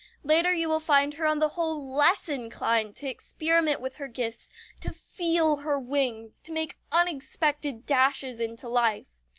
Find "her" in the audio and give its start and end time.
1.13-1.27, 3.97-4.07, 5.57-5.77